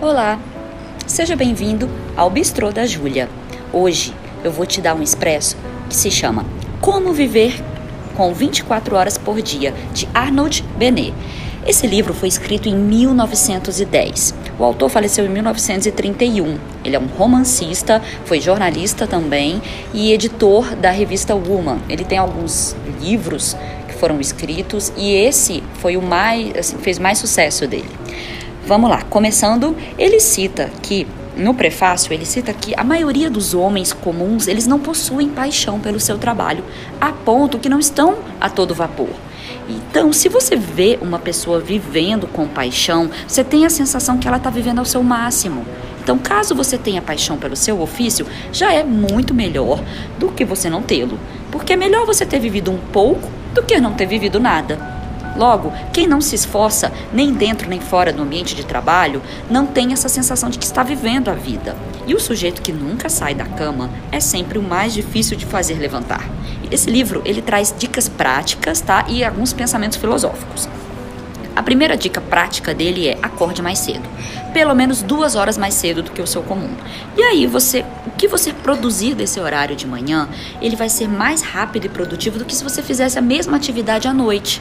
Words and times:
Olá, 0.00 0.38
seja 1.08 1.34
bem-vindo 1.34 1.90
ao 2.16 2.30
Bistrô 2.30 2.70
da 2.70 2.86
Júlia. 2.86 3.28
Hoje 3.72 4.14
eu 4.44 4.52
vou 4.52 4.64
te 4.64 4.80
dar 4.80 4.94
um 4.94 5.02
expresso 5.02 5.56
que 5.88 5.96
se 5.96 6.08
chama 6.08 6.46
Como 6.80 7.12
Viver 7.12 7.60
com 8.16 8.32
24 8.32 8.94
Horas 8.94 9.18
por 9.18 9.42
Dia, 9.42 9.74
de 9.92 10.08
Arnold 10.14 10.64
Benet. 10.76 11.12
Esse 11.66 11.88
livro 11.88 12.14
foi 12.14 12.28
escrito 12.28 12.68
em 12.68 12.76
1910. 12.76 14.34
O 14.56 14.62
autor 14.62 14.88
faleceu 14.88 15.26
em 15.26 15.30
1931. 15.30 16.58
Ele 16.84 16.94
é 16.94 16.98
um 17.00 17.06
romancista, 17.06 18.00
foi 18.24 18.40
jornalista 18.40 19.04
também 19.04 19.60
e 19.92 20.12
editor 20.12 20.76
da 20.76 20.92
revista 20.92 21.34
Woman. 21.34 21.80
Ele 21.88 22.04
tem 22.04 22.18
alguns 22.18 22.76
livros 23.00 23.56
que 23.88 23.94
foram 23.94 24.20
escritos 24.20 24.92
e 24.96 25.12
esse 25.12 25.60
foi 25.80 25.96
o 25.96 26.02
mais, 26.02 26.56
assim, 26.56 26.78
fez 26.78 27.00
mais 27.00 27.18
sucesso 27.18 27.66
dele. 27.66 27.90
Vamos 28.68 28.90
lá, 28.90 29.00
começando, 29.00 29.74
ele 29.96 30.20
cita 30.20 30.70
que 30.82 31.06
no 31.34 31.54
prefácio 31.54 32.12
ele 32.12 32.26
cita 32.26 32.52
que 32.52 32.74
a 32.76 32.84
maioria 32.84 33.30
dos 33.30 33.54
homens 33.54 33.94
comuns, 33.94 34.46
eles 34.46 34.66
não 34.66 34.78
possuem 34.78 35.30
paixão 35.30 35.80
pelo 35.80 35.98
seu 35.98 36.18
trabalho, 36.18 36.62
a 37.00 37.10
ponto 37.10 37.58
que 37.58 37.70
não 37.70 37.78
estão 37.78 38.18
a 38.38 38.50
todo 38.50 38.74
vapor. 38.74 39.08
Então, 39.66 40.12
se 40.12 40.28
você 40.28 40.54
vê 40.54 40.98
uma 41.00 41.18
pessoa 41.18 41.58
vivendo 41.58 42.26
com 42.26 42.46
paixão, 42.46 43.10
você 43.26 43.42
tem 43.42 43.64
a 43.64 43.70
sensação 43.70 44.18
que 44.18 44.28
ela 44.28 44.36
está 44.36 44.50
vivendo 44.50 44.80
ao 44.80 44.84
seu 44.84 45.02
máximo. 45.02 45.64
Então, 46.02 46.18
caso 46.18 46.54
você 46.54 46.76
tenha 46.76 47.00
paixão 47.00 47.38
pelo 47.38 47.56
seu 47.56 47.80
ofício, 47.80 48.26
já 48.52 48.70
é 48.70 48.84
muito 48.84 49.32
melhor 49.32 49.82
do 50.18 50.28
que 50.28 50.44
você 50.44 50.68
não 50.68 50.82
tê-lo. 50.82 51.18
Porque 51.50 51.72
é 51.72 51.76
melhor 51.76 52.04
você 52.04 52.26
ter 52.26 52.38
vivido 52.38 52.70
um 52.70 52.78
pouco 52.92 53.30
do 53.54 53.62
que 53.62 53.80
não 53.80 53.94
ter 53.94 54.04
vivido 54.04 54.38
nada. 54.38 54.97
Logo, 55.38 55.72
quem 55.92 56.08
não 56.08 56.20
se 56.20 56.34
esforça, 56.34 56.92
nem 57.12 57.32
dentro 57.32 57.68
nem 57.68 57.80
fora 57.80 58.12
do 58.12 58.22
ambiente 58.22 58.56
de 58.56 58.66
trabalho, 58.66 59.22
não 59.48 59.64
tem 59.66 59.92
essa 59.92 60.08
sensação 60.08 60.50
de 60.50 60.58
que 60.58 60.64
está 60.64 60.82
vivendo 60.82 61.28
a 61.28 61.34
vida. 61.34 61.76
E 62.08 62.14
o 62.14 62.18
sujeito 62.18 62.60
que 62.60 62.72
nunca 62.72 63.08
sai 63.08 63.36
da 63.36 63.44
cama 63.44 63.88
é 64.10 64.18
sempre 64.18 64.58
o 64.58 64.62
mais 64.62 64.92
difícil 64.92 65.36
de 65.36 65.46
fazer 65.46 65.74
levantar. 65.74 66.28
Esse 66.72 66.90
livro, 66.90 67.22
ele 67.24 67.40
traz 67.40 67.72
dicas 67.78 68.08
práticas, 68.08 68.80
tá? 68.80 69.04
E 69.08 69.22
alguns 69.22 69.52
pensamentos 69.52 69.96
filosóficos. 69.96 70.68
A 71.54 71.62
primeira 71.62 71.96
dica 71.96 72.20
prática 72.20 72.74
dele 72.74 73.08
é 73.08 73.18
acorde 73.22 73.62
mais 73.62 73.78
cedo. 73.78 74.08
Pelo 74.52 74.74
menos 74.74 75.02
duas 75.02 75.36
horas 75.36 75.56
mais 75.56 75.74
cedo 75.74 76.02
do 76.02 76.10
que 76.10 76.22
o 76.22 76.26
seu 76.26 76.42
comum. 76.42 76.70
E 77.16 77.22
aí 77.22 77.46
você, 77.46 77.84
o 78.06 78.10
que 78.10 78.26
você 78.26 78.52
produzir 78.52 79.14
desse 79.14 79.38
horário 79.38 79.76
de 79.76 79.86
manhã, 79.86 80.28
ele 80.60 80.74
vai 80.74 80.88
ser 80.88 81.08
mais 81.08 81.42
rápido 81.42 81.86
e 81.86 81.88
produtivo 81.88 82.38
do 82.38 82.44
que 82.44 82.54
se 82.54 82.64
você 82.64 82.82
fizesse 82.82 83.18
a 83.18 83.22
mesma 83.22 83.56
atividade 83.56 84.08
à 84.08 84.12
noite. 84.12 84.60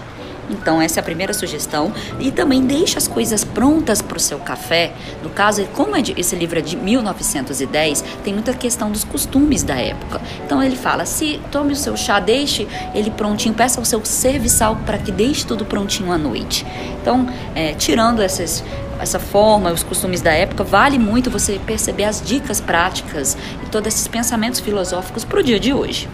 Então, 0.50 0.82
essa 0.82 1.00
é 1.00 1.02
a 1.02 1.04
primeira 1.04 1.34
sugestão. 1.34 1.92
E 2.20 2.32
também 2.32 2.66
deixe 2.66 2.98
as 2.98 3.08
coisas 3.08 3.44
prontas 3.44 4.02
para 4.02 4.18
o 4.18 4.20
seu 4.20 4.40
café. 4.40 4.94
No 5.24 5.30
caso, 5.30 5.66
como 5.74 5.96
é 5.96 6.02
de, 6.02 6.14
esse 6.18 6.36
livro 6.36 6.60
é 6.60 6.62
de 6.62 6.76
1910, 6.76 8.04
tem 8.24 8.34
muita 8.34 8.54
questão 8.54 8.92
dos 8.92 9.04
costumes 9.04 9.64
da 9.64 9.76
época. 9.76 10.22
Então, 10.46 10.62
ele 10.62 10.76
fala: 10.76 11.06
se 11.06 11.40
tome 11.52 11.74
o 11.74 11.76
seu 11.76 11.96
chá, 11.98 12.20
deixe 12.20 12.68
ele 12.94 13.12
prontinho, 13.12 13.54
peça 13.54 13.80
ao 13.80 13.86
seu 13.86 14.04
serviçal 14.06 14.78
para 14.86 14.98
que 14.98 15.12
deixe 15.12 15.46
tudo 15.46 15.66
prontinho 15.66 16.12
à 16.12 16.18
noite. 16.18 16.66
Então, 17.02 17.28
é, 17.56 17.74
tirando 17.74 18.22
essas 18.22 18.64
essa 19.00 19.20
forma, 19.20 19.72
os 19.72 19.84
costumes 19.84 20.22
da 20.22 20.34
época, 20.34 20.64
vale 20.64 20.98
muito 20.98 21.30
você 21.30 21.60
perceber 21.64 22.06
as 22.06 22.22
dicas 22.22 22.60
práticas 22.60 23.38
e 23.64 23.70
todos 23.70 23.94
esses 23.94 24.08
pensamentos 24.08 24.60
filosóficos 24.60 25.24
para 25.24 25.40
o 25.40 25.44
dia 25.44 25.60
de 25.60 25.72
hoje. 25.72 26.10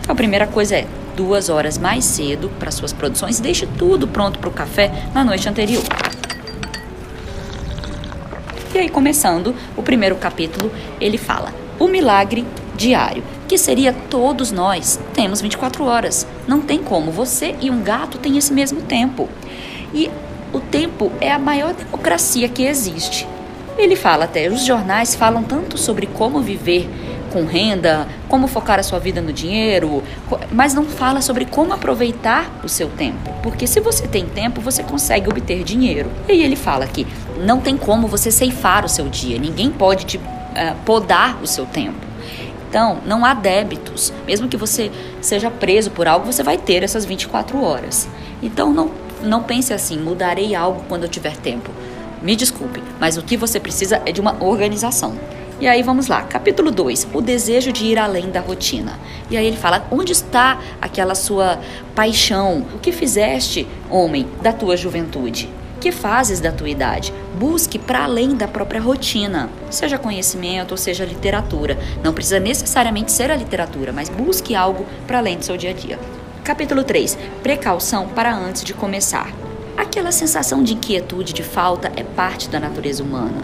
Então, 0.00 0.12
a 0.12 0.16
primeira 0.16 0.46
coisa 0.46 0.76
é 0.76 0.86
duas 1.16 1.48
horas 1.48 1.78
mais 1.78 2.04
cedo 2.04 2.50
para 2.58 2.70
suas 2.70 2.92
produções 2.92 3.38
e 3.38 3.42
deixe 3.42 3.66
tudo 3.66 4.06
pronto 4.06 4.38
para 4.38 4.48
o 4.48 4.52
café 4.52 4.90
na 5.14 5.24
noite 5.24 5.48
anterior. 5.48 5.84
E 8.74 8.78
aí, 8.78 8.88
começando 8.88 9.54
o 9.76 9.82
primeiro 9.82 10.16
capítulo, 10.16 10.70
ele 11.00 11.16
fala: 11.16 11.52
o 11.78 11.86
milagre 11.86 12.44
diário, 12.76 13.22
que 13.46 13.56
seria 13.56 13.92
todos 13.92 14.50
nós 14.50 14.98
temos 15.12 15.40
24 15.40 15.84
horas. 15.84 16.26
Não 16.46 16.60
tem 16.60 16.82
como 16.82 17.10
você 17.10 17.54
e 17.60 17.70
um 17.70 17.82
gato 17.82 18.18
têm 18.18 18.36
esse 18.36 18.52
mesmo 18.52 18.82
tempo. 18.82 19.28
E 19.92 20.10
o 20.52 20.60
tempo 20.60 21.12
é 21.20 21.30
a 21.30 21.38
maior 21.38 21.72
democracia 21.72 22.48
que 22.48 22.64
existe. 22.64 23.28
Ele 23.76 23.96
fala 23.96 24.24
até, 24.24 24.48
os 24.48 24.64
jornais 24.64 25.14
falam 25.14 25.42
tanto 25.42 25.76
sobre 25.76 26.06
como 26.06 26.40
viver 26.40 26.88
com 27.32 27.44
renda, 27.44 28.06
como 28.28 28.46
focar 28.46 28.78
a 28.78 28.82
sua 28.84 29.00
vida 29.00 29.20
no 29.20 29.32
dinheiro, 29.32 30.04
mas 30.52 30.72
não 30.72 30.84
fala 30.84 31.20
sobre 31.20 31.44
como 31.44 31.72
aproveitar 31.72 32.48
o 32.62 32.68
seu 32.68 32.88
tempo. 32.88 33.28
Porque 33.42 33.66
se 33.66 33.80
você 33.80 34.06
tem 34.06 34.24
tempo, 34.26 34.60
você 34.60 34.84
consegue 34.84 35.28
obter 35.28 35.64
dinheiro. 35.64 36.08
E 36.28 36.32
aí 36.32 36.42
ele 36.44 36.54
fala 36.54 36.86
que 36.86 37.04
não 37.44 37.60
tem 37.60 37.76
como 37.76 38.06
você 38.06 38.30
ceifar 38.30 38.84
o 38.84 38.88
seu 38.88 39.08
dia, 39.08 39.36
ninguém 39.36 39.68
pode 39.68 40.06
te 40.06 40.16
uh, 40.16 40.22
podar 40.84 41.42
o 41.42 41.46
seu 41.46 41.66
tempo. 41.66 42.06
Então, 42.68 42.98
não 43.04 43.24
há 43.24 43.34
débitos. 43.34 44.12
Mesmo 44.26 44.48
que 44.48 44.56
você 44.56 44.90
seja 45.20 45.50
preso 45.50 45.90
por 45.90 46.06
algo, 46.06 46.26
você 46.26 46.42
vai 46.42 46.56
ter 46.56 46.82
essas 46.82 47.04
24 47.04 47.62
horas. 47.62 48.08
Então, 48.42 48.72
não, 48.72 48.90
não 49.22 49.42
pense 49.42 49.72
assim, 49.72 49.98
mudarei 49.98 50.54
algo 50.54 50.82
quando 50.88 51.04
eu 51.04 51.08
tiver 51.08 51.36
tempo. 51.36 51.70
Me 52.24 52.34
desculpe, 52.34 52.82
mas 52.98 53.18
o 53.18 53.22
que 53.22 53.36
você 53.36 53.60
precisa 53.60 54.00
é 54.06 54.10
de 54.10 54.18
uma 54.18 54.42
organização. 54.42 55.14
E 55.60 55.68
aí 55.68 55.82
vamos 55.82 56.06
lá, 56.06 56.22
capítulo 56.22 56.70
2, 56.70 57.08
o 57.12 57.20
desejo 57.20 57.70
de 57.70 57.84
ir 57.84 57.98
além 57.98 58.30
da 58.30 58.40
rotina. 58.40 58.98
E 59.30 59.36
aí 59.36 59.46
ele 59.46 59.58
fala: 59.58 59.86
onde 59.90 60.12
está 60.12 60.58
aquela 60.80 61.14
sua 61.14 61.60
paixão? 61.94 62.64
O 62.74 62.78
que 62.78 62.92
fizeste, 62.92 63.68
homem, 63.90 64.26
da 64.40 64.54
tua 64.54 64.74
juventude? 64.74 65.50
Que 65.78 65.92
fazes 65.92 66.40
da 66.40 66.50
tua 66.50 66.70
idade? 66.70 67.12
Busque 67.38 67.78
para 67.78 68.04
além 68.04 68.34
da 68.34 68.48
própria 68.48 68.80
rotina, 68.80 69.50
seja 69.68 69.98
conhecimento 69.98 70.70
ou 70.70 70.78
seja 70.78 71.04
literatura. 71.04 71.78
Não 72.02 72.14
precisa 72.14 72.40
necessariamente 72.40 73.12
ser 73.12 73.30
a 73.30 73.36
literatura, 73.36 73.92
mas 73.92 74.08
busque 74.08 74.54
algo 74.54 74.86
para 75.06 75.18
além 75.18 75.36
do 75.36 75.44
seu 75.44 75.58
dia 75.58 75.70
a 75.70 75.74
dia. 75.74 75.98
Capítulo 76.42 76.84
3: 76.84 77.18
Precaução 77.42 78.08
para 78.08 78.34
antes 78.34 78.64
de 78.64 78.72
começar. 78.72 79.43
Aquela 79.76 80.12
sensação 80.12 80.62
de 80.62 80.74
inquietude, 80.74 81.32
de 81.32 81.42
falta, 81.42 81.92
é 81.96 82.04
parte 82.04 82.48
da 82.48 82.60
natureza 82.60 83.02
humana. 83.02 83.42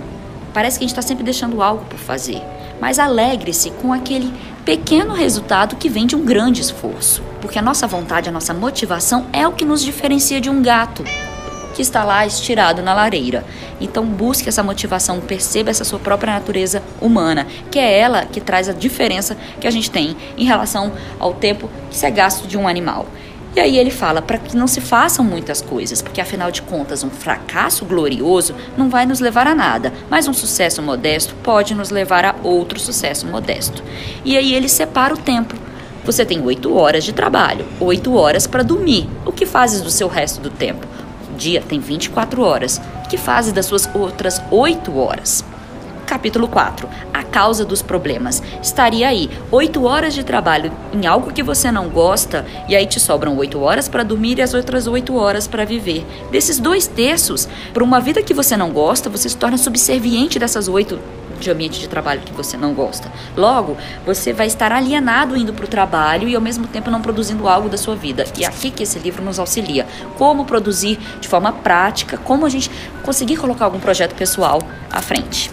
Parece 0.55 0.79
que 0.79 0.85
a 0.85 0.87
gente 0.87 0.97
está 0.97 1.03
sempre 1.03 1.25
deixando 1.25 1.63
algo 1.63 1.85
por 1.87 1.99
fazer. 1.99 2.41
Mas 2.81 2.99
alegre-se 2.99 3.71
com 3.71 3.93
aquele 3.93 4.33
pequeno 4.65 5.13
resultado 5.13 5.77
que 5.77 5.89
vem 5.89 6.07
de 6.07 6.15
um 6.17 6.25
grande 6.25 6.61
esforço. 6.61 7.23
Porque 7.41 7.59
a 7.59 7.63
nossa 7.63 7.87
vontade, 7.87 8.29
a 8.29 8.33
nossa 8.33 8.55
motivação 8.55 9.27
é 9.33 9.47
o 9.47 9.53
que 9.53 9.65
nos 9.65 9.83
diferencia 9.83 10.41
de 10.41 10.49
um 10.49 10.63
gato 10.63 11.05
que 11.75 11.83
está 11.83 12.05
lá 12.05 12.27
estirado 12.27 12.83
na 12.83 12.95
lareira. 12.95 13.45
Então 13.81 14.05
busque 14.05 14.49
essa 14.49 14.63
motivação, 14.63 15.21
perceba 15.21 15.71
essa 15.71 15.85
sua 15.85 15.99
própria 15.99 16.33
natureza 16.33 16.83
humana, 17.01 17.47
que 17.71 17.79
é 17.79 17.99
ela 17.99 18.25
que 18.25 18.41
traz 18.41 18.69
a 18.69 18.73
diferença 18.73 19.37
que 19.61 19.67
a 19.67 19.71
gente 19.71 19.91
tem 19.91 20.17
em 20.37 20.45
relação 20.45 20.93
ao 21.19 21.35
tempo 21.35 21.71
que 21.91 21.97
se 21.97 22.07
é 22.07 22.11
gasto 22.11 22.47
de 22.47 22.57
um 22.57 22.69
animal. 22.69 23.07
E 23.55 23.59
aí 23.59 23.77
ele 23.79 23.91
fala 23.91 24.23
para 24.23 24.39
que 24.39 24.57
não 24.57 24.69
se 24.69 24.81
façam 24.81 25.25
muitas 25.25 25.61
coisas, 25.61 26.01
porque 26.01 26.21
afinal 26.21 26.53
de 26.53 26.63
contas, 26.63 27.03
um 27.03 27.11
fracasso 27.11 27.85
glorioso 27.85 28.55
não 28.77 28.89
vai 28.89 29.05
nos 29.05 29.19
levar 29.19 29.47
a 29.49 29.55
nada, 29.55 29.93
mas 30.09 30.29
um 30.29 30.33
sucesso 30.33 30.81
modesto 30.81 31.35
pode 31.43 31.75
nos 31.75 31.91
levar 31.91 32.25
a 32.25 32.37
outro 32.45 32.79
sucesso 32.79 33.27
modesto. 33.27 33.83
E 34.25 34.37
aí 34.37 34.55
ele 34.55 34.69
separa 34.69 35.15
o 35.15 35.19
tempo. 35.19 35.57
Você 36.05 36.25
tem 36.25 36.41
oito 36.43 36.75
horas 36.75 37.05
de 37.05 37.13
trabalho, 37.13 37.67
oito 37.81 38.15
horas 38.15 38.47
para 38.47 38.63
dormir. 38.63 39.09
O 39.27 39.33
que 39.33 39.45
fazes 39.45 39.81
do 39.81 39.91
seu 39.91 40.07
resto 40.07 40.41
do 40.41 40.51
tempo? 40.51 40.87
O 41.29 41.37
dia 41.37 41.61
tem 41.61 41.81
24 41.81 42.43
horas. 42.43 42.81
O 43.05 43.09
que 43.09 43.19
fazes 43.19 43.53
das 43.53 43.67
suas 43.67 43.89
outras 43.95 44.41
oito 44.51 44.97
horas? 44.97 45.45
Capítulo 46.07 46.49
4. 46.49 46.89
Causa 47.31 47.65
dos 47.65 47.83
problemas. 47.83 48.43
Estaria 48.63 49.09
aí 49.09 49.31
oito 49.51 49.85
horas 49.85 50.15
de 50.15 50.25
trabalho 50.25 50.73
em 50.93 51.07
algo 51.07 51.33
que 51.33 51.43
você 51.43 51.71
não 51.71 51.89
gosta 51.89 52.45
e 52.69 52.75
aí 52.75 52.87
te 52.87 52.99
sobram 52.99 53.37
oito 53.37 53.61
horas 53.61 53.89
para 53.89 54.03
dormir 54.03 54.39
e 54.39 54.43
as 54.43 54.55
outras 54.55 54.87
oito 54.87 55.17
horas 55.17 55.47
para 55.47 55.65
viver. 55.65 56.05
Desses 56.31 56.59
dois 56.59 56.87
terços, 56.87 57.49
para 57.73 57.85
uma 57.85 58.01
vida 58.01 58.23
que 58.23 58.35
você 58.35 58.57
não 58.57 58.71
gosta, 58.71 59.09
você 59.09 59.29
se 59.29 59.37
torna 59.37 59.57
subserviente 59.57 60.39
dessas 60.39 60.69
oito 60.69 60.99
de 61.41 61.51
ambiente 61.51 61.81
de 61.81 61.89
trabalho 61.89 62.21
que 62.21 62.33
você 62.33 62.57
não 62.57 62.75
gosta. 62.75 63.11
Logo, 63.37 63.77
você 64.05 64.33
vai 64.33 64.47
estar 64.47 64.71
alienado 64.71 65.37
indo 65.37 65.53
para 65.53 65.65
o 65.65 65.69
trabalho 65.69 66.29
e 66.29 66.35
ao 66.35 66.41
mesmo 66.41 66.67
tempo 66.67 66.91
não 66.91 67.01
produzindo 67.01 67.49
algo 67.49 67.69
da 67.69 67.79
sua 67.79 67.97
vida. 67.97 68.25
E 68.39 68.45
é 68.45 68.47
aqui 68.47 68.71
que 68.71 68.83
esse 68.83 68.99
livro 68.99 69.25
nos 69.25 69.39
auxilia. 69.39 69.87
Como 70.19 70.45
produzir 70.45 70.99
de 71.21 71.27
forma 71.27 71.53
prática, 71.53 72.19
como 72.19 72.47
a 72.47 72.49
gente 72.49 72.71
conseguir 73.03 73.37
colocar 73.37 73.65
algum 73.65 73.81
projeto 73.81 74.15
pessoal 74.15 74.61
à 74.91 75.01
frente. 75.01 75.51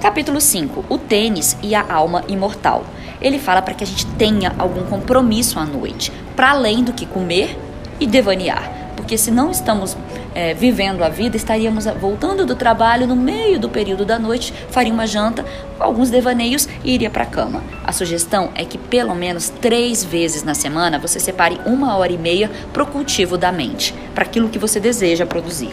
Capítulo 0.00 0.40
5: 0.40 0.84
O 0.88 0.96
tênis 0.96 1.56
e 1.60 1.74
a 1.74 1.84
alma 1.92 2.22
imortal. 2.28 2.84
Ele 3.20 3.36
fala 3.36 3.60
para 3.60 3.74
que 3.74 3.82
a 3.82 3.86
gente 3.86 4.06
tenha 4.06 4.54
algum 4.56 4.84
compromisso 4.84 5.58
à 5.58 5.66
noite, 5.66 6.12
para 6.36 6.50
além 6.50 6.84
do 6.84 6.92
que 6.92 7.04
comer 7.04 7.58
e 7.98 8.06
devanear. 8.06 8.70
Porque 8.94 9.18
se 9.18 9.32
não 9.32 9.50
estamos 9.50 9.96
é, 10.36 10.54
vivendo 10.54 11.02
a 11.02 11.08
vida, 11.08 11.36
estaríamos 11.36 11.84
voltando 12.00 12.46
do 12.46 12.54
trabalho 12.54 13.08
no 13.08 13.16
meio 13.16 13.58
do 13.58 13.68
período 13.68 14.04
da 14.04 14.20
noite, 14.20 14.54
faria 14.70 14.92
uma 14.92 15.04
janta, 15.04 15.44
alguns 15.80 16.10
devaneios 16.10 16.68
e 16.84 16.94
iria 16.94 17.10
para 17.10 17.24
a 17.24 17.26
cama. 17.26 17.60
A 17.84 17.90
sugestão 17.90 18.50
é 18.54 18.64
que 18.64 18.78
pelo 18.78 19.16
menos 19.16 19.48
três 19.48 20.04
vezes 20.04 20.44
na 20.44 20.54
semana 20.54 21.00
você 21.00 21.18
separe 21.18 21.60
uma 21.66 21.96
hora 21.96 22.12
e 22.12 22.18
meia 22.18 22.48
para 22.72 22.84
o 22.84 22.86
cultivo 22.86 23.36
da 23.36 23.50
mente, 23.50 23.92
para 24.14 24.22
aquilo 24.22 24.48
que 24.48 24.60
você 24.60 24.78
deseja 24.78 25.26
produzir. 25.26 25.72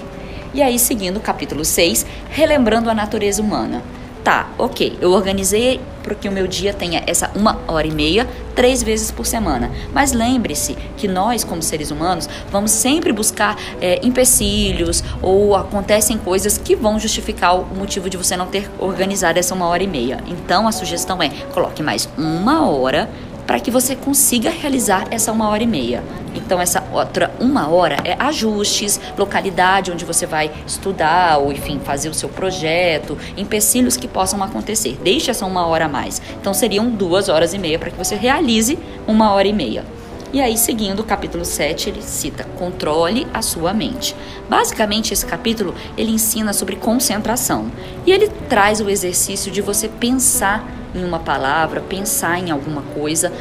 E 0.51 0.63
aí, 0.63 0.80
seguindo 0.80 1.18
o 1.18 1.22
capítulo 1.22 1.63
6, 1.63 2.06
relembrando 2.31 2.89
a 2.89 2.95
natureza 2.95 3.39
humana. 3.39 3.83
Tá, 4.25 4.50
ok, 4.57 4.98
eu 5.00 5.12
organizei 5.12 5.80
para 6.01 6.16
que 6.16 6.27
o 6.27 6.31
meu 6.31 6.48
dia 6.48 6.74
tenha 6.74 7.04
essa 7.06 7.30
uma 7.36 7.60
hora 7.68 7.86
e 7.86 7.92
meia, 7.92 8.27
três 8.56 8.81
vezes 8.81 9.12
por 9.12 9.24
semana. 9.24 9.69
Mas 9.94 10.13
lembre-se 10.13 10.75
que 10.98 11.07
nós, 11.07 11.44
como 11.44 11.62
seres 11.62 11.92
humanos, 11.92 12.27
vamos 12.50 12.72
sempre 12.72 13.13
buscar 13.13 13.56
é, 13.80 14.00
empecilhos 14.04 15.04
ou 15.22 15.56
acontecem 15.56 16.18
coisas 16.18 16.57
que 16.57 16.75
vão 16.75 17.00
justificar 17.00 17.56
o 17.56 17.66
motivo 17.75 18.10
de 18.10 18.18
você 18.18 18.36
não 18.36 18.48
ter 18.48 18.68
organizado 18.80 19.38
essa 19.38 19.54
uma 19.54 19.68
hora 19.68 19.83
e 19.83 19.88
meia. 19.88 20.19
Então 20.25 20.68
a 20.68 20.72
sugestão 20.72 21.22
é 21.22 21.30
coloque 21.54 21.83
mais 21.83 22.10
uma 22.18 22.68
hora 22.68 23.07
para 23.46 23.60
que 23.60 23.72
você 23.72 23.96
consiga 23.96 24.50
realizar 24.50 25.08
essa 25.12 25.32
uma 25.32 25.50
hora 25.50 25.64
e 25.64 25.68
meia. 25.68 26.04
Então, 26.36 26.60
essa 26.60 26.84
outra 26.92 27.34
uma 27.40 27.70
hora 27.70 27.98
é 28.04 28.16
ajustes, 28.20 29.00
localidade 29.18 29.92
onde 29.92 30.04
você 30.04 30.26
vai 30.26 30.52
estudar, 30.66 31.38
ou 31.38 31.52
enfim, 31.52 31.80
fazer 31.80 32.10
o 32.10 32.14
seu 32.14 32.30
projeto, 32.30 33.18
empecilhos 33.38 33.98
que 33.98 34.08
possam 34.08 34.44
acontecer. 34.44 34.98
Deixe 35.04 35.32
essa 35.32 35.46
uma 35.46 35.66
hora 35.66 35.86
a 35.86 35.90
mais. 35.90 36.22
Então, 36.40 36.54
seriam 36.54 36.90
duas 36.90 37.30
horas 37.30 37.54
e 37.54 37.58
meia 37.58 37.80
para 37.80 37.92
que 37.92 37.98
você 37.98 38.16
realize 38.16 38.78
uma 39.08 39.32
hora 39.32 39.48
e 39.48 39.54
meia. 39.54 39.86
E 40.34 40.42
aí, 40.42 40.58
seguindo 40.58 41.00
o 41.00 41.04
capítulo 41.06 41.46
7, 41.46 41.90
ele 41.90 42.02
cita: 42.02 42.44
controle 42.58 43.26
a 43.34 43.42
sua 43.42 43.74
mente. 43.74 44.14
Basicamente, 44.50 45.14
esse 45.14 45.26
capítulo 45.26 45.74
ele 45.98 46.12
ensina 46.12 46.52
sobre 46.52 46.76
concentração. 46.76 47.72
E 48.06 48.12
ele 48.12 48.28
traz 48.50 48.82
o 48.82 48.90
exercício 48.90 49.50
de 49.50 49.62
você 49.62 49.88
pensar 49.88 50.68
em 50.96 51.04
uma 51.04 51.20
palavra, 51.20 51.82
pensar 51.82 52.40
em 52.40 52.52
alguma 52.52 52.82
coisa 52.82 53.32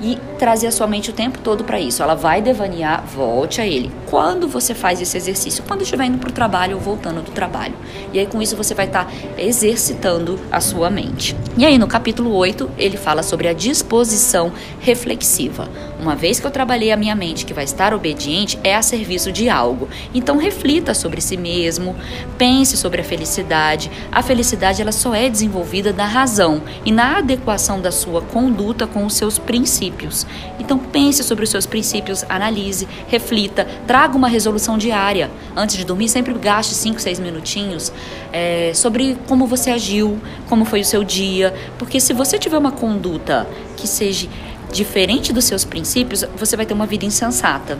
e 0.00 0.18
trazer 0.38 0.68
a 0.68 0.72
sua 0.72 0.86
mente 0.86 1.10
o 1.10 1.12
tempo 1.12 1.38
todo 1.38 1.64
para 1.64 1.80
isso. 1.80 2.02
Ela 2.02 2.14
vai 2.14 2.40
devanear, 2.40 3.04
volte 3.04 3.60
a 3.60 3.66
ele. 3.66 3.90
Quando 4.06 4.48
você 4.48 4.74
faz 4.74 5.00
esse 5.00 5.16
exercício? 5.16 5.64
Quando 5.66 5.82
estiver 5.82 6.04
indo 6.04 6.18
para 6.18 6.30
o 6.30 6.32
trabalho 6.32 6.76
ou 6.76 6.80
voltando 6.80 7.22
do 7.22 7.30
trabalho. 7.30 7.74
E 8.12 8.18
aí 8.18 8.26
com 8.26 8.40
isso 8.40 8.56
você 8.56 8.74
vai 8.74 8.86
estar 8.86 9.06
tá 9.06 9.12
exercitando 9.36 10.38
a 10.50 10.60
sua 10.60 10.90
mente. 10.90 11.36
E 11.56 11.64
aí 11.64 11.78
no 11.78 11.86
capítulo 11.86 12.34
8, 12.34 12.70
ele 12.78 12.96
fala 12.96 13.22
sobre 13.22 13.48
a 13.48 13.52
disposição 13.52 14.52
reflexiva. 14.80 15.68
Uma 16.00 16.14
vez 16.14 16.38
que 16.38 16.46
eu 16.46 16.50
trabalhei 16.50 16.92
a 16.92 16.96
minha 16.96 17.14
mente 17.14 17.44
que 17.44 17.52
vai 17.52 17.64
estar 17.64 17.92
obediente, 17.92 18.58
é 18.62 18.76
a 18.76 18.82
serviço 18.82 19.32
de 19.32 19.48
algo. 19.48 19.88
Então 20.14 20.36
reflita 20.36 20.94
sobre 20.94 21.20
si 21.20 21.36
mesmo, 21.36 21.96
pense 22.36 22.76
sobre 22.76 23.00
a 23.00 23.04
felicidade. 23.04 23.90
A 24.12 24.22
felicidade 24.22 24.80
ela 24.80 24.92
só 24.92 25.12
é 25.12 25.28
desenvolvida 25.28 25.92
na 25.92 26.06
razão 26.06 26.62
e 26.84 26.92
na 26.92 27.18
adequação 27.18 27.80
da 27.80 27.90
sua 27.90 28.22
conduta 28.22 28.86
com 28.86 29.04
os 29.04 29.14
seus 29.14 29.38
princípios. 29.38 30.24
Então 30.60 30.78
pense 30.78 31.24
sobre 31.24 31.42
os 31.42 31.50
seus 31.50 31.66
princípios, 31.66 32.24
analise, 32.28 32.86
reflita, 33.08 33.66
traga 33.86 34.16
uma 34.16 34.28
resolução 34.28 34.78
diária. 34.78 35.30
Antes 35.56 35.76
de 35.76 35.84
dormir, 35.84 36.08
sempre 36.08 36.32
gaste 36.34 36.74
5, 36.74 37.00
6 37.00 37.18
minutinhos 37.18 37.92
é, 38.32 38.70
sobre 38.72 39.16
como 39.26 39.46
você 39.48 39.70
agiu, 39.70 40.18
como 40.48 40.64
foi 40.64 40.82
o 40.82 40.84
seu 40.84 41.02
dia. 41.02 41.52
Porque 41.76 41.98
se 41.98 42.12
você 42.12 42.38
tiver 42.38 42.58
uma 42.58 42.70
conduta 42.70 43.48
que 43.76 43.88
seja 43.88 44.28
diferente 44.72 45.32
dos 45.32 45.44
seus 45.44 45.64
princípios, 45.64 46.24
você 46.36 46.56
vai 46.56 46.66
ter 46.66 46.74
uma 46.74 46.86
vida 46.86 47.04
insensata. 47.04 47.78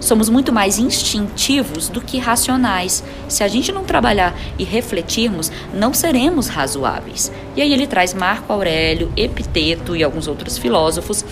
Somos 0.00 0.28
muito 0.28 0.52
mais 0.52 0.78
instintivos 0.78 1.88
do 1.88 2.00
que 2.00 2.18
racionais. 2.18 3.02
Se 3.28 3.42
a 3.42 3.48
gente 3.48 3.72
não 3.72 3.84
trabalhar 3.84 4.34
e 4.58 4.64
refletirmos, 4.64 5.50
não 5.74 5.92
seremos 5.92 6.46
razoáveis. 6.46 7.32
E 7.56 7.62
aí 7.62 7.72
ele 7.72 7.86
traz 7.86 8.14
Marco 8.14 8.52
Aurélio, 8.52 9.12
Epiteto 9.16 9.96
e 9.96 10.04
alguns 10.04 10.28
outros 10.28 10.56
filósofos 10.56 11.24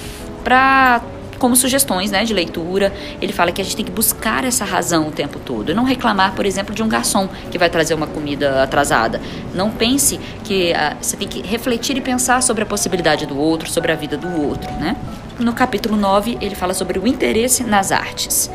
para 0.42 1.00
como 1.38 1.56
sugestões 1.56 2.10
né, 2.10 2.24
de 2.24 2.34
leitura. 2.34 2.92
Ele 3.20 3.32
fala 3.32 3.52
que 3.52 3.60
a 3.60 3.64
gente 3.64 3.76
tem 3.76 3.84
que 3.84 3.90
buscar 3.90 4.44
essa 4.44 4.64
razão 4.64 5.08
o 5.08 5.10
tempo 5.10 5.38
todo. 5.38 5.74
Não 5.74 5.84
reclamar, 5.84 6.34
por 6.34 6.46
exemplo, 6.46 6.74
de 6.74 6.82
um 6.82 6.88
garçom 6.88 7.28
que 7.50 7.58
vai 7.58 7.70
trazer 7.70 7.94
uma 7.94 8.06
comida 8.06 8.62
atrasada. 8.62 9.20
Não 9.54 9.70
pense 9.70 10.18
que 10.44 10.72
uh, 10.72 10.96
você 11.00 11.16
tem 11.16 11.28
que 11.28 11.42
refletir 11.42 11.96
e 11.96 12.00
pensar 12.00 12.42
sobre 12.42 12.62
a 12.62 12.66
possibilidade 12.66 13.26
do 13.26 13.38
outro, 13.38 13.70
sobre 13.70 13.92
a 13.92 13.94
vida 13.94 14.16
do 14.16 14.28
outro. 14.46 14.70
Né? 14.72 14.96
No 15.38 15.52
capítulo 15.52 15.96
9, 15.96 16.38
ele 16.40 16.54
fala 16.54 16.74
sobre 16.74 16.98
o 16.98 17.06
interesse 17.06 17.62
nas 17.64 17.92
artes. 17.92 18.50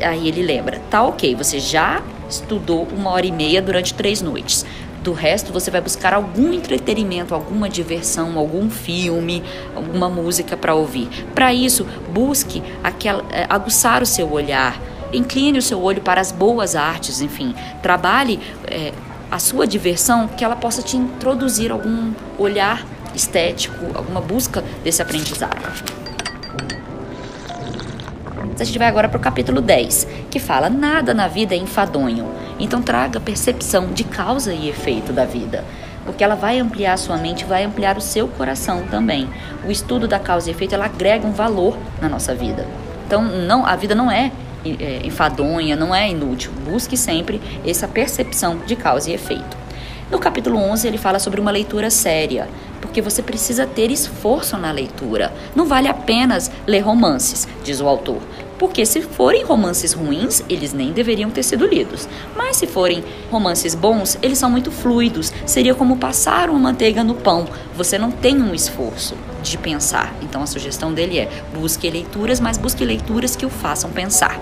Aí 0.00 0.28
ele 0.28 0.42
lembra, 0.42 0.80
tá 0.90 1.02
ok, 1.02 1.34
você 1.34 1.58
já 1.58 2.02
estudou 2.28 2.86
uma 2.96 3.10
hora 3.10 3.26
e 3.26 3.32
meia 3.32 3.62
durante 3.62 3.94
três 3.94 4.20
noites. 4.20 4.64
Do 5.04 5.12
resto, 5.12 5.52
você 5.52 5.70
vai 5.70 5.82
buscar 5.82 6.14
algum 6.14 6.50
entretenimento, 6.50 7.34
alguma 7.34 7.68
diversão, 7.68 8.38
algum 8.38 8.70
filme, 8.70 9.44
alguma 9.76 10.08
música 10.08 10.56
para 10.56 10.74
ouvir. 10.74 11.10
Para 11.34 11.52
isso, 11.52 11.86
busque 12.10 12.62
aquela, 12.82 13.22
é, 13.30 13.44
aguçar 13.50 14.02
o 14.02 14.06
seu 14.06 14.32
olhar, 14.32 14.80
incline 15.12 15.58
o 15.58 15.62
seu 15.62 15.78
olho 15.82 16.00
para 16.00 16.22
as 16.22 16.32
boas 16.32 16.74
artes, 16.74 17.20
enfim, 17.20 17.54
trabalhe 17.82 18.40
é, 18.66 18.94
a 19.30 19.38
sua 19.38 19.66
diversão 19.66 20.26
que 20.26 20.42
ela 20.42 20.56
possa 20.56 20.80
te 20.80 20.96
introduzir 20.96 21.70
algum 21.70 22.14
olhar 22.38 22.82
estético, 23.14 23.84
alguma 23.94 24.22
busca 24.22 24.64
desse 24.82 25.02
aprendizado. 25.02 25.94
A 28.58 28.64
gente 28.64 28.78
vai 28.78 28.88
agora 28.88 29.06
para 29.06 29.18
o 29.18 29.20
capítulo 29.20 29.60
10, 29.60 30.06
que 30.30 30.40
fala: 30.40 30.70
Nada 30.70 31.12
na 31.12 31.28
vida 31.28 31.54
é 31.54 31.58
enfadonho. 31.58 32.43
Então 32.58 32.82
traga 32.82 33.18
percepção 33.18 33.88
de 33.92 34.04
causa 34.04 34.52
e 34.52 34.68
efeito 34.68 35.12
da 35.12 35.24
vida. 35.24 35.64
Porque 36.04 36.22
ela 36.22 36.34
vai 36.34 36.58
ampliar 36.58 36.94
a 36.94 36.96
sua 36.96 37.16
mente, 37.16 37.44
vai 37.44 37.64
ampliar 37.64 37.96
o 37.96 38.00
seu 38.00 38.28
coração 38.28 38.82
também. 38.90 39.28
O 39.66 39.70
estudo 39.70 40.06
da 40.06 40.18
causa 40.18 40.48
e 40.48 40.52
efeito 40.52 40.74
ela 40.74 40.84
agrega 40.84 41.26
um 41.26 41.32
valor 41.32 41.76
na 42.00 42.08
nossa 42.08 42.34
vida. 42.34 42.66
Então, 43.06 43.22
não, 43.22 43.64
a 43.64 43.74
vida 43.74 43.94
não 43.94 44.10
é, 44.10 44.30
é 44.64 45.00
enfadonha, 45.04 45.76
não 45.76 45.94
é 45.94 46.10
inútil. 46.10 46.52
Busque 46.64 46.96
sempre 46.96 47.40
essa 47.64 47.88
percepção 47.88 48.58
de 48.66 48.76
causa 48.76 49.10
e 49.10 49.14
efeito. 49.14 49.64
No 50.10 50.18
capítulo 50.18 50.58
11, 50.58 50.86
ele 50.86 50.98
fala 50.98 51.18
sobre 51.18 51.40
uma 51.40 51.50
leitura 51.50 51.88
séria, 51.88 52.46
porque 52.80 53.00
você 53.00 53.22
precisa 53.22 53.66
ter 53.66 53.90
esforço 53.90 54.56
na 54.58 54.70
leitura. 54.70 55.32
Não 55.56 55.64
vale 55.64 55.88
apenas 55.88 56.50
ler 56.66 56.80
romances, 56.80 57.48
diz 57.64 57.80
o 57.80 57.88
autor. 57.88 58.18
Porque 58.64 58.86
se 58.86 59.02
forem 59.02 59.44
romances 59.44 59.92
ruins, 59.92 60.42
eles 60.48 60.72
nem 60.72 60.90
deveriam 60.90 61.30
ter 61.30 61.42
sido 61.42 61.66
lidos. 61.66 62.08
Mas 62.34 62.56
se 62.56 62.66
forem 62.66 63.04
romances 63.30 63.74
bons, 63.74 64.16
eles 64.22 64.38
são 64.38 64.48
muito 64.48 64.70
fluidos. 64.70 65.30
Seria 65.44 65.74
como 65.74 65.98
passar 65.98 66.48
uma 66.48 66.58
manteiga 66.58 67.04
no 67.04 67.14
pão. 67.14 67.46
Você 67.76 67.98
não 67.98 68.10
tem 68.10 68.40
um 68.40 68.54
esforço 68.54 69.16
de 69.42 69.58
pensar. 69.58 70.14
Então 70.22 70.42
a 70.42 70.46
sugestão 70.46 70.94
dele 70.94 71.18
é: 71.18 71.28
busque 71.52 71.90
leituras, 71.90 72.40
mas 72.40 72.56
busque 72.56 72.86
leituras 72.86 73.36
que 73.36 73.44
o 73.44 73.50
façam 73.50 73.90
pensar. 73.90 74.40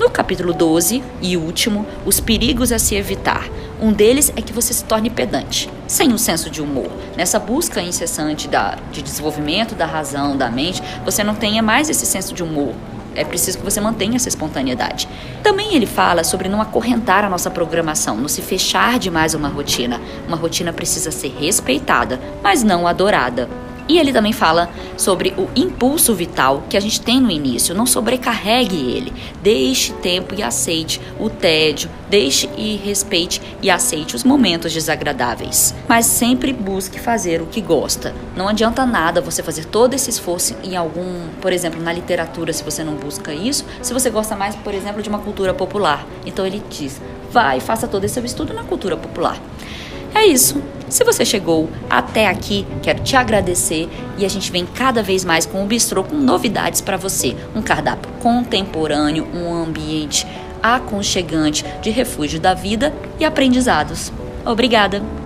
No 0.00 0.08
capítulo 0.08 0.54
12 0.54 1.04
e 1.20 1.36
último, 1.36 1.86
os 2.06 2.20
perigos 2.20 2.72
a 2.72 2.78
se 2.78 2.94
evitar. 2.94 3.46
Um 3.82 3.92
deles 3.92 4.32
é 4.34 4.40
que 4.40 4.54
você 4.54 4.72
se 4.72 4.84
torne 4.84 5.10
pedante, 5.10 5.68
sem 5.86 6.10
um 6.10 6.18
senso 6.18 6.48
de 6.48 6.62
humor. 6.62 6.90
Nessa 7.18 7.38
busca 7.38 7.82
incessante 7.82 8.48
da, 8.48 8.78
de 8.90 9.02
desenvolvimento 9.02 9.74
da 9.74 9.84
razão, 9.84 10.38
da 10.38 10.50
mente, 10.50 10.82
você 11.04 11.22
não 11.22 11.34
tenha 11.34 11.62
mais 11.62 11.90
esse 11.90 12.06
senso 12.06 12.32
de 12.32 12.42
humor 12.42 12.74
é 13.14 13.24
preciso 13.24 13.58
que 13.58 13.64
você 13.64 13.80
mantenha 13.80 14.16
essa 14.16 14.28
espontaneidade. 14.28 15.08
Também 15.42 15.74
ele 15.74 15.86
fala 15.86 16.24
sobre 16.24 16.48
não 16.48 16.60
acorrentar 16.60 17.24
a 17.24 17.28
nossa 17.28 17.50
programação, 17.50 18.16
não 18.16 18.28
se 18.28 18.42
fechar 18.42 18.98
demais 18.98 19.34
uma 19.34 19.48
rotina. 19.48 20.00
Uma 20.26 20.36
rotina 20.36 20.72
precisa 20.72 21.10
ser 21.10 21.34
respeitada, 21.38 22.20
mas 22.42 22.62
não 22.62 22.86
adorada. 22.86 23.48
E 23.88 23.98
ele 23.98 24.12
também 24.12 24.32
fala 24.32 24.70
sobre 24.96 25.34
o 25.36 25.48
impulso 25.54 26.14
vital 26.14 26.62
que 26.68 26.76
a 26.76 26.80
gente 26.80 27.00
tem 27.00 27.20
no 27.20 27.30
início. 27.30 27.74
Não 27.74 27.84
sobrecarregue 27.84 28.76
ele. 28.76 29.12
Deixe 29.42 29.92
tempo 29.94 30.34
e 30.34 30.42
aceite 30.42 31.00
o 31.18 31.28
tédio. 31.28 31.90
Deixe 32.08 32.48
e 32.56 32.76
respeite 32.76 33.42
e 33.60 33.70
aceite 33.70 34.14
os 34.16 34.24
momentos 34.24 34.72
desagradáveis. 34.72 35.74
Mas 35.88 36.06
sempre 36.06 36.52
busque 36.52 36.98
fazer 36.98 37.42
o 37.42 37.46
que 37.46 37.60
gosta. 37.60 38.14
Não 38.36 38.48
adianta 38.48 38.86
nada 38.86 39.20
você 39.20 39.42
fazer 39.42 39.64
todo 39.64 39.94
esse 39.94 40.10
esforço 40.10 40.56
em 40.62 40.76
algum, 40.76 41.28
por 41.40 41.52
exemplo, 41.52 41.82
na 41.82 41.92
literatura, 41.92 42.52
se 42.52 42.62
você 42.62 42.84
não 42.84 42.94
busca 42.94 43.34
isso. 43.34 43.64
Se 43.82 43.92
você 43.92 44.10
gosta 44.10 44.36
mais, 44.36 44.54
por 44.56 44.74
exemplo, 44.74 45.02
de 45.02 45.08
uma 45.08 45.18
cultura 45.18 45.52
popular. 45.52 46.06
Então 46.24 46.46
ele 46.46 46.62
diz: 46.70 47.00
vai, 47.30 47.60
faça 47.60 47.88
todo 47.88 48.04
esse 48.04 48.14
seu 48.14 48.24
estudo 48.24 48.52
na 48.52 48.62
cultura 48.62 48.96
popular. 48.96 49.40
É 50.14 50.26
isso. 50.26 50.62
Se 50.92 51.04
você 51.04 51.24
chegou 51.24 51.70
até 51.88 52.26
aqui, 52.26 52.66
quero 52.82 53.02
te 53.02 53.16
agradecer 53.16 53.88
e 54.18 54.26
a 54.26 54.28
gente 54.28 54.52
vem 54.52 54.66
cada 54.66 55.02
vez 55.02 55.24
mais 55.24 55.46
com 55.46 55.64
o 55.64 55.66
Bistrô 55.66 56.04
com 56.04 56.16
novidades 56.16 56.82
para 56.82 56.98
você. 56.98 57.34
Um 57.56 57.62
cardápio 57.62 58.12
contemporâneo, 58.20 59.26
um 59.34 59.54
ambiente 59.54 60.26
aconchegante 60.62 61.64
de 61.80 61.88
refúgio 61.88 62.38
da 62.38 62.52
vida 62.52 62.92
e 63.18 63.24
aprendizados. 63.24 64.12
Obrigada! 64.44 65.21